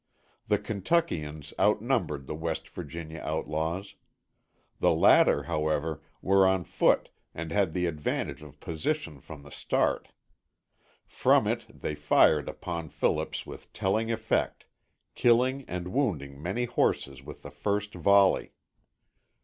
The 0.47 0.57
Kentuckians 0.57 1.53
outnumbered 1.59 2.25
the 2.25 2.33
West 2.33 2.67
Virginia 2.69 3.19
outlaws. 3.19 3.93
The 4.79 4.91
latter, 4.95 5.43
however, 5.43 6.01
were 6.23 6.47
on 6.47 6.63
foot 6.63 7.09
and 7.35 7.51
had 7.51 7.73
the 7.73 7.85
advantage 7.85 8.41
of 8.41 8.59
position 8.59 9.19
from 9.19 9.43
the 9.43 9.51
start. 9.51 10.07
From 11.05 11.45
it 11.45 11.67
they 11.69 11.93
fired 11.93 12.49
upon 12.49 12.89
Phillips 12.89 13.45
with 13.45 13.71
telling 13.73 14.11
effect, 14.11 14.65
killing 15.13 15.65
and 15.67 15.89
wounding 15.89 16.41
many 16.41 16.65
horses 16.65 17.21
with 17.21 17.43
the 17.43 17.51
first 17.51 17.93
volley. 17.93 18.53